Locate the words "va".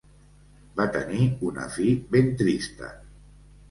0.79-0.87